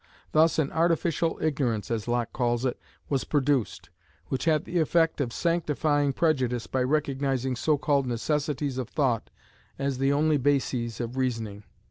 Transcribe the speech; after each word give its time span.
Thus 0.31 0.57
an 0.57 0.71
'artificial 0.71 1.37
ignorance,' 1.43 1.91
as 1.91 2.07
Locke 2.07 2.33
calls 2.33 2.65
it, 2.65 2.79
was 3.07 3.23
produced, 3.23 3.91
which 4.29 4.45
had 4.45 4.65
the 4.65 4.79
effect 4.79 5.21
of 5.21 5.31
sanctifying 5.31 6.11
prejudice 6.11 6.65
by 6.65 6.81
recognizing 6.81 7.55
so 7.55 7.77
called 7.77 8.07
necessities 8.07 8.79
of 8.79 8.89
thought 8.89 9.29
as 9.77 9.99
the 9.99 10.11
only 10.11 10.37
bases 10.37 10.99
of 10.99 11.17
reasoning. 11.17 11.65